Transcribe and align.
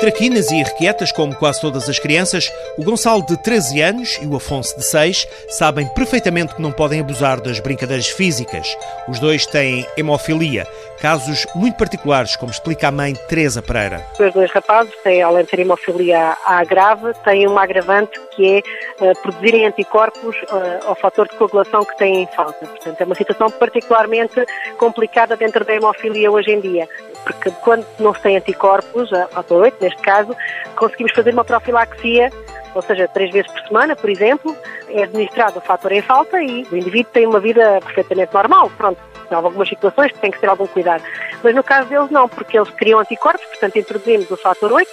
Traquinas 0.00 0.48
e 0.52 0.60
irrequietas, 0.60 1.10
como 1.10 1.34
quase 1.34 1.60
todas 1.60 1.88
as 1.88 1.98
crianças, 1.98 2.48
o 2.76 2.84
Gonçalo 2.84 3.20
de 3.26 3.36
13 3.36 3.80
anos 3.80 4.16
e 4.22 4.26
o 4.28 4.36
Afonso 4.36 4.76
de 4.76 4.84
6 4.84 5.26
sabem 5.48 5.88
perfeitamente 5.88 6.54
que 6.54 6.62
não 6.62 6.70
podem 6.70 7.00
abusar 7.00 7.40
das 7.40 7.58
brincadeiras 7.58 8.06
físicas. 8.06 8.76
Os 9.08 9.18
dois 9.18 9.44
têm 9.44 9.84
hemofilia, 9.96 10.68
casos 11.00 11.44
muito 11.52 11.76
particulares, 11.76 12.36
como 12.36 12.52
explica 12.52 12.86
a 12.86 12.92
mãe 12.92 13.14
Teresa 13.28 13.60
Pereira. 13.60 14.06
Os 14.20 14.32
dois 14.32 14.52
rapazes 14.52 14.94
têm, 15.02 15.20
além 15.20 15.42
de 15.42 15.50
ter 15.50 15.60
hemofilia 15.60 16.36
A 16.44 16.62
grave, 16.62 17.12
têm 17.24 17.48
uma 17.48 17.64
agravante 17.64 18.20
que 18.36 18.62
é 19.00 19.04
uh, 19.04 19.20
produzirem 19.20 19.66
anticorpos 19.66 20.36
uh, 20.44 20.86
ao 20.86 20.94
fator 20.94 21.26
de 21.26 21.34
coagulação 21.34 21.84
que 21.84 21.98
têm 21.98 22.22
em 22.22 22.26
falta. 22.28 22.64
Portanto, 22.66 23.00
é 23.00 23.04
uma 23.04 23.16
situação 23.16 23.50
particularmente 23.50 24.46
complicada 24.78 25.36
dentro 25.36 25.64
da 25.64 25.74
hemofilia 25.74 26.30
hoje 26.30 26.52
em 26.52 26.60
dia 26.60 26.88
porque 27.28 27.50
quando 27.62 27.86
não 27.98 28.14
se 28.14 28.22
tem 28.22 28.36
anticorpos, 28.38 29.10
fator 29.30 29.62
8 29.62 29.76
neste 29.82 30.00
caso, 30.00 30.34
conseguimos 30.74 31.12
fazer 31.12 31.32
uma 31.32 31.44
profilaxia, 31.44 32.32
ou 32.74 32.80
seja, 32.80 33.06
três 33.08 33.30
vezes 33.30 33.50
por 33.52 33.60
semana, 33.66 33.94
por 33.94 34.08
exemplo, 34.08 34.56
é 34.88 35.02
administrado 35.02 35.58
o 35.58 35.60
fator 35.60 35.92
em 35.92 36.00
falta 36.00 36.40
e 36.40 36.66
o 36.72 36.76
indivíduo 36.76 37.12
tem 37.12 37.26
uma 37.26 37.38
vida 37.38 37.80
perfeitamente 37.84 38.32
normal. 38.32 38.70
Pronto, 38.78 38.98
há 39.30 39.36
algumas 39.36 39.68
situações 39.68 40.10
que 40.12 40.18
tem 40.18 40.30
que 40.30 40.40
ter 40.40 40.48
algum 40.48 40.66
cuidado. 40.66 41.02
Mas 41.42 41.54
no 41.54 41.62
caso 41.62 41.88
deles 41.88 42.10
não, 42.10 42.28
porque 42.28 42.58
eles 42.58 42.70
criam 42.70 42.98
anticorpos, 42.98 43.44
portanto 43.46 43.78
introduzimos 43.78 44.30
o 44.30 44.36
fator 44.36 44.72
8 44.72 44.90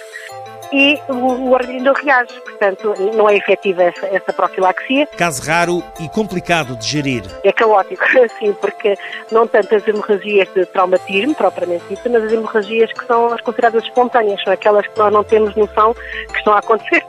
e 0.72 0.98
o, 1.08 1.52
organismo 1.52 1.92
reage. 1.92 2.32
Portanto, 2.40 2.94
não 3.14 3.28
é 3.28 3.36
efetiva 3.36 3.84
essa, 3.84 4.06
essa 4.06 4.32
profilaxia. 4.32 5.06
Caso 5.16 5.42
raro 5.42 5.82
e 6.00 6.08
complicado 6.08 6.76
de 6.76 6.86
gerir. 6.86 7.22
É 7.44 7.52
caótico, 7.52 8.04
sim, 8.38 8.52
porque 8.54 8.96
não 9.30 9.46
tanto 9.46 9.74
as 9.74 9.86
hemorragias 9.86 10.48
de 10.54 10.66
traumatismo, 10.66 11.34
propriamente 11.34 11.84
dito, 11.88 12.08
mas 12.10 12.24
as 12.24 12.32
hemorragias 12.32 12.92
que 12.92 13.06
são 13.06 13.32
as 13.32 13.40
consideradas 13.40 13.84
espontâneas, 13.84 14.42
são 14.42 14.52
aquelas 14.52 14.86
que 14.86 14.98
nós 14.98 15.12
não 15.12 15.24
temos 15.24 15.54
noção 15.54 15.94
que 15.94 16.38
estão 16.38 16.54
a 16.54 16.58
acontecer 16.58 17.04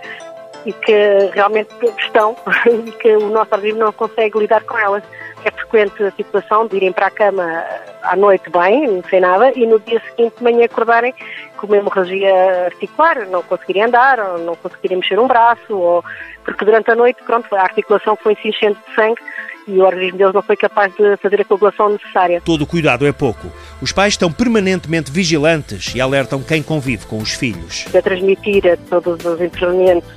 e 0.65 0.73
que 0.73 1.31
realmente 1.33 1.69
estão 1.99 2.35
e 2.85 2.91
que 2.91 3.15
o 3.15 3.29
nosso 3.29 3.53
organismo 3.53 3.79
não 3.79 3.93
consegue 3.93 4.37
lidar 4.39 4.63
com 4.63 4.77
elas. 4.77 5.03
É 5.45 5.51
frequente 5.51 6.03
a 6.03 6.11
situação 6.11 6.67
de 6.67 6.75
irem 6.75 6.91
para 6.91 7.07
a 7.07 7.11
cama 7.11 7.63
à 8.07 8.15
noite 8.15 8.49
bem, 8.49 9.01
sem 9.09 9.19
nada, 9.19 9.51
e 9.55 9.65
no 9.65 9.79
dia 9.79 10.01
seguinte 10.09 10.37
de 10.37 10.43
manhã 10.43 10.65
acordarem 10.65 11.13
com 11.57 11.67
uma 11.67 11.77
hemorragia 11.77 12.65
articular, 12.65 13.27
não 13.27 13.43
conseguirem 13.43 13.83
andar, 13.83 14.19
ou 14.19 14.37
não 14.39 14.55
conseguirem 14.55 14.97
mexer 14.97 15.19
um 15.19 15.27
braço, 15.27 15.75
ou 15.75 16.03
porque 16.43 16.63
durante 16.63 16.89
a 16.91 16.95
noite, 16.95 17.21
pronto, 17.23 17.53
a 17.55 17.61
articulação 17.61 18.15
foi 18.15 18.35
se 18.35 18.47
enchendo 18.47 18.77
de 18.87 18.95
sangue 18.95 19.21
e 19.67 19.77
o 19.79 19.83
organismo 19.83 20.17
deles 20.17 20.33
não 20.33 20.41
foi 20.41 20.55
capaz 20.55 20.95
de 20.95 21.17
fazer 21.17 21.41
a 21.41 21.45
coagulação 21.45 21.89
necessária. 21.89 22.41
Todo 22.43 22.61
o 22.61 22.67
cuidado 22.67 23.05
é 23.05 23.11
pouco. 23.11 23.51
Os 23.81 23.91
pais 23.91 24.13
estão 24.13 24.31
permanentemente 24.31 25.11
vigilantes 25.11 25.93
e 25.93 25.99
alertam 25.99 26.41
quem 26.41 26.63
convive 26.63 27.05
com 27.05 27.17
os 27.17 27.33
filhos. 27.33 27.85
A 27.93 28.01
transmitir 28.01 28.63
a 28.65 28.77
todos 28.77 29.23
os 29.25 29.41
intervenientes 29.41 30.09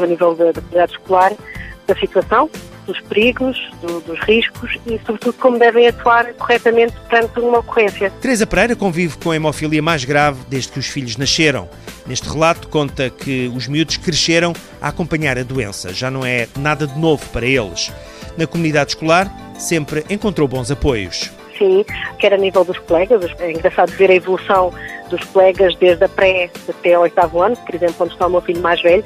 a 0.00 0.06
nível 0.06 0.34
da 0.34 0.52
comunidade 0.52 0.92
escolar 0.92 1.32
da 1.86 1.94
situação, 1.96 2.48
dos 2.86 3.00
perigos, 3.00 3.56
do, 3.80 4.00
dos 4.00 4.18
riscos 4.20 4.78
e, 4.86 4.98
sobretudo, 5.06 5.34
como 5.34 5.58
devem 5.58 5.86
atuar 5.88 6.32
corretamente 6.34 6.94
perante 7.08 7.38
uma 7.40 7.58
ocorrência. 7.58 8.10
Teresa 8.20 8.46
Pereira 8.46 8.76
convive 8.76 9.16
com 9.18 9.30
a 9.30 9.36
hemofilia 9.36 9.82
mais 9.82 10.04
grave 10.04 10.40
desde 10.48 10.72
que 10.72 10.78
os 10.78 10.86
filhos 10.86 11.16
nasceram. 11.16 11.68
Neste 12.06 12.28
relato 12.28 12.68
conta 12.68 13.10
que 13.10 13.50
os 13.54 13.68
miúdos 13.68 13.96
cresceram 13.96 14.52
a 14.80 14.88
acompanhar 14.88 15.38
a 15.38 15.42
doença. 15.42 15.92
Já 15.92 16.10
não 16.10 16.24
é 16.24 16.48
nada 16.58 16.86
de 16.86 16.98
novo 16.98 17.24
para 17.30 17.46
eles. 17.46 17.92
Na 18.36 18.46
comunidade 18.46 18.90
escolar, 18.90 19.30
sempre 19.58 20.04
encontrou 20.10 20.48
bons 20.48 20.70
apoios. 20.70 21.30
Sim, 21.58 21.84
quer 22.18 22.34
a 22.34 22.36
nível 22.36 22.64
dos 22.64 22.78
colegas. 22.80 23.30
É 23.38 23.52
engraçado 23.52 23.90
ver 23.92 24.10
a 24.10 24.14
evolução 24.14 24.72
dos 25.08 25.22
colegas 25.26 25.76
desde 25.76 26.04
a 26.04 26.08
pré 26.08 26.50
até 26.68 26.94
ao 26.94 27.02
oitavo 27.02 27.42
ano, 27.42 27.56
por 27.56 27.74
exemplo, 27.74 27.96
onde 28.00 28.14
está 28.14 28.26
o 28.26 28.30
meu 28.30 28.40
filho 28.40 28.62
mais 28.62 28.80
velho, 28.82 29.04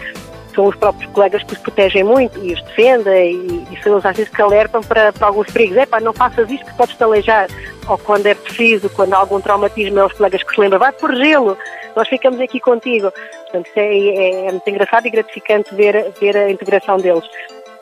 são 0.57 0.67
os 0.67 0.75
próprios 0.75 1.13
colegas 1.13 1.43
que 1.45 1.53
os 1.53 1.59
protegem 1.61 2.03
muito 2.03 2.39
e 2.43 2.55
os 2.55 2.63
defendem 2.63 3.35
e, 3.35 3.75
e 3.75 3.83
são 3.83 3.93
eles 3.93 4.07
às 4.07 4.17
vezes 4.17 4.33
que 4.33 4.43
alertam 4.43 4.81
para, 4.81 5.13
para 5.13 5.29
alguns 5.29 5.53
perigos. 5.53 5.77
É 5.77 5.87
pá, 5.87 6.01
não 6.01 6.13
faças 6.13 6.51
isto 6.51 6.65
que 6.65 6.75
podes 6.75 6.97
te 6.97 7.05
aleijar. 7.05 7.49
Ou 7.87 7.99
quando 7.99 8.27
é 8.27 8.35
preciso, 8.35 8.91
quando 8.91 9.15
há 9.15 9.19
algum 9.19 9.41
traumatismo, 9.41 10.01
é 10.01 10.05
os 10.05 10.13
colegas 10.15 10.43
que 10.43 10.55
se 10.55 10.61
lembram, 10.61 10.81
vai 10.81 10.91
por 10.91 11.15
gelo, 11.15 11.57
nós 11.95 12.09
ficamos 12.09 12.41
aqui 12.41 12.59
contigo. 12.59 13.13
Portanto, 13.43 13.71
é, 13.77 13.99
é, 13.99 14.47
é 14.47 14.51
muito 14.51 14.69
engraçado 14.69 15.07
e 15.07 15.11
gratificante 15.11 15.73
ver, 15.75 16.13
ver 16.19 16.37
a 16.37 16.51
integração 16.51 16.97
deles. 16.97 17.25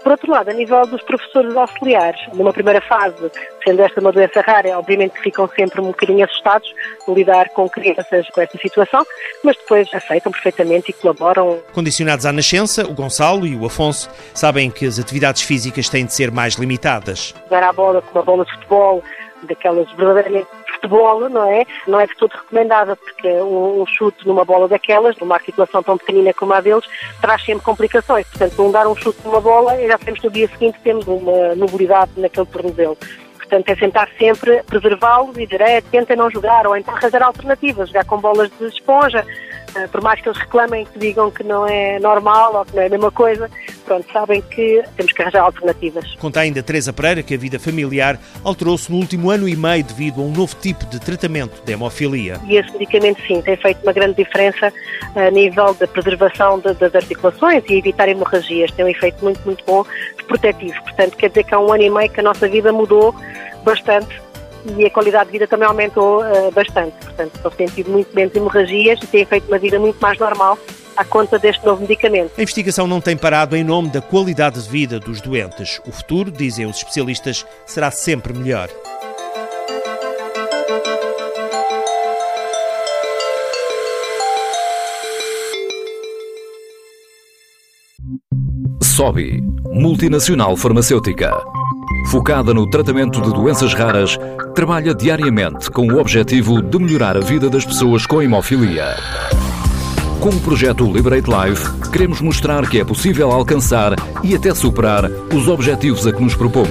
Por 0.05 0.13
outro 0.13 0.31
lado, 0.31 0.51
a 0.51 0.53
nível 0.53 0.87
dos 0.87 1.03
professores 1.03 1.57
auxiliares, 1.57 2.21
numa 2.35 2.53
primeira 2.53 2.81
fase, 2.83 3.17
sendo 3.65 3.81
esta 3.81 4.03
uma 4.03 4.13
doença 4.13 4.43
rara, 4.43 4.79
obviamente 4.79 5.13
que 5.13 5.23
ficam 5.23 5.49
sempre 5.49 5.81
um 5.81 5.85
bocadinho 5.85 6.27
assustados 6.27 6.69
de 7.09 7.15
lidar 7.15 7.49
com 7.49 7.67
crianças 7.71 8.29
com 8.29 8.43
esta 8.43 8.59
situação, 8.59 9.03
mas 9.43 9.57
depois 9.57 9.89
aceitam 9.95 10.31
perfeitamente 10.31 10.91
e 10.91 10.93
colaboram. 10.93 11.59
Condicionados 11.73 12.27
à 12.27 12.33
nascença, 12.33 12.87
o 12.87 12.93
Gonçalo 12.93 13.47
e 13.47 13.57
o 13.57 13.65
Afonso 13.65 14.11
sabem 14.35 14.71
que 14.71 14.85
as 14.87 14.99
atividades 14.99 15.41
físicas 15.41 15.89
têm 15.89 16.05
de 16.05 16.13
ser 16.13 16.31
mais 16.31 16.57
limitadas. 16.57 17.35
Jogar 17.45 17.63
à 17.63 17.73
bola 17.73 18.03
com 18.03 18.19
uma 18.19 18.25
bola 18.27 18.45
de 18.45 18.53
futebol, 18.53 19.03
daquelas 19.45 19.91
verdadeiramente 19.93 20.49
futebol, 20.85 21.29
não 21.29 21.45
é? 21.45 21.67
Não 21.87 21.99
é 21.99 22.07
de 22.07 22.15
todo 22.17 22.33
recomendada, 22.33 22.97
porque 22.97 23.29
um, 23.29 23.83
um, 23.83 23.87
chute 23.87 24.27
numa 24.27 24.45
bola 24.45 24.69
daquelas, 24.69 25.17
numa 25.19 25.35
articulação 25.35 25.83
tão 25.83 25.99
pequenina 25.99 26.33
como 26.35 26.53
a 26.53 26.61
deles, 26.61 26.85
traz 27.21 27.45
sempre 27.45 27.65
complicações. 27.65 28.27
Portanto, 28.29 28.55
não 28.59 28.71
dar 28.71 28.87
um 28.87 28.95
chute 28.95 29.19
numa 29.25 29.41
bola, 29.41 29.77
já 29.77 29.99
sabemos 29.99 30.21
que 30.21 30.27
no 30.27 30.33
dia 30.33 30.49
seguinte 30.49 30.79
temos 30.83 31.07
uma 31.07 31.55
mobilidade 31.57 32.13
naquele 32.17 32.47
tornozelo. 32.47 32.97
Portanto, 33.37 33.69
é 33.69 33.75
tentar 33.75 34.09
sempre 34.19 34.63
preservá-los 34.63 35.37
e 35.37 35.47
dizer, 35.47 35.83
tenta 35.91 36.17
não 36.17 36.31
jogar, 36.31 36.67
ou 36.67 36.77
então 36.77 36.95
arranjar 36.95 37.23
alternativas, 37.23 37.89
jogar 37.89 38.05
com 38.05 38.19
bolas 38.19 38.51
de 38.59 38.67
esponja, 38.67 39.25
eh, 39.77 39.87
por 39.89 40.01
mais 40.01 40.21
que 40.21 40.29
eles 40.29 40.39
reclamem, 40.39 40.87
que 40.87 40.99
digam 40.99 41.31
que 41.31 41.43
não 41.43 41.67
é 41.67 41.99
normal 41.99 42.57
ou 42.57 42.65
que 42.65 42.75
não 42.75 42.83
é 42.83 42.87
a 42.87 42.91
mesma 42.91 43.11
coisa, 43.11 43.51
pronto, 43.85 44.07
sabem 44.13 44.43
que 44.43 44.83
temos 44.97 45.13
que 45.13 45.23
arranjar 45.23 45.43
alternativas. 45.43 46.15
Conta 46.17 46.41
ainda 46.41 46.63
Teresa 46.63 46.93
Pereira 46.93 47.23
que 47.23 47.35
a 47.35 47.39
vida 47.39 47.59
familiar 47.59 48.19
alterou-se 48.43 48.91
no 48.91 48.99
último 48.99 49.31
ano 49.31 49.49
e 49.49 49.57
meio 49.57 49.85
devido 49.85 50.21
a 50.21 50.25
um 50.25 50.31
novo 50.31 50.55
tipo 50.57 50.85
de 50.87 50.99
tratamento 51.01 51.63
de 51.65 51.73
hemofilia. 51.73 52.41
E 52.47 52.57
esse 52.57 52.73
medicamento, 52.73 53.21
sim, 53.27 53.41
tem 53.43 53.57
feito 53.57 53.83
uma 53.83 53.93
grande 53.93 54.15
diferença 54.15 54.73
a 55.15 55.31
nível 55.31 55.75
da 55.75 55.87
preservação 55.87 56.59
de, 56.59 56.75
das 56.75 56.95
articulações 56.95 57.63
e 57.69 57.75
evitar 57.75 58.09
hemorragias. 58.09 58.71
Tem 58.73 58.85
um 58.85 58.89
efeito 58.89 59.23
muito, 59.23 59.41
muito 59.45 59.65
bom 59.65 59.85
de 60.19 60.25
protetivo. 60.25 60.83
Portanto, 60.83 61.17
quer 61.17 61.29
dizer 61.29 61.45
que 61.45 61.55
há 61.55 61.61
um 61.61 61.73
ano 61.73 61.83
e 61.83 61.91
meio 61.91 62.11
que 62.11 62.21
a 62.21 62.23
nossa 62.23 62.49
vida 62.49 62.73
mudou 62.73 63.15
bastante 63.65 64.23
e 64.79 64.87
a 64.87 64.91
qualidade 64.91 65.27
de 65.27 65.33
vida 65.33 65.47
também 65.47 65.69
aumentou 65.69 66.23
uh, 66.23 66.51
bastante. 66.53 66.95
Portanto, 67.05 67.35
estão 67.35 67.51
têm 67.51 67.67
tido 67.67 67.91
muito 67.91 68.15
menos 68.15 68.35
hemorragias 68.35 68.99
e 69.03 69.07
têm 69.07 69.25
feito 69.25 69.47
uma 69.49 69.59
vida 69.59 69.79
muito 69.79 69.99
mais 70.01 70.19
normal 70.19 70.59
à 70.97 71.05
conta 71.05 71.39
deste 71.39 71.65
novo 71.65 71.83
medicamento. 71.83 72.33
A 72.37 72.43
investigação 72.43 72.87
não 72.87 73.01
tem 73.01 73.17
parado 73.17 73.57
em 73.57 73.65
nome 73.65 73.91
da 73.91 74.01
qualidade 74.01 74.63
de 74.63 74.69
vida 74.69 75.01
dos 75.01 75.21
doentes. 75.21 75.81
O 75.87 75.93
futuro, 75.93 76.31
dizem 76.31 76.67
os 76.67 76.77
especialistas, 76.77 77.45
será 77.67 77.91
sempre 77.91 78.33
melhor. 78.33 78.69
SOBI, 88.83 89.43
multinacional 89.73 90.57
farmacêutica 90.57 91.35
focada 92.07 92.55
no 92.55 92.69
tratamento 92.69 93.21
de 93.21 93.33
doenças 93.33 93.75
raras, 93.75 94.17
trabalha 94.55 94.95
diariamente 94.95 95.71
com 95.71 95.87
o 95.89 95.99
objetivo 95.99 96.63
de 96.63 96.79
melhorar 96.79 97.17
a 97.17 97.21
vida 97.21 97.51
das 97.51 97.65
pessoas 97.65 98.07
com 98.07 98.23
hemofilia. 98.23 98.95
Com 100.25 100.31
o 100.31 100.41
projeto 100.41 100.91
Liberate 100.91 101.29
Life, 101.29 101.91
queremos 101.91 102.23
mostrar 102.23 102.67
que 102.67 102.81
é 102.81 102.85
possível 102.85 103.31
alcançar 103.31 103.93
e 104.23 104.35
até 104.35 104.55
superar 104.55 105.05
os 105.31 105.49
objetivos 105.49 106.07
a 106.07 106.15
que 106.15 106.23
nos 106.23 106.35
propomos. 106.35 106.71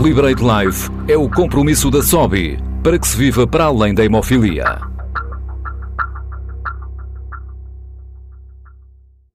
Liberate 0.00 0.40
Life 0.40 0.88
é 1.08 1.16
o 1.16 1.28
compromisso 1.28 1.90
da 1.90 2.00
SOBI 2.00 2.62
para 2.80 2.96
que 2.96 3.08
se 3.08 3.16
viva 3.16 3.44
para 3.44 3.64
além 3.64 3.92
da 3.92 4.04
hemofilia. 4.04 4.78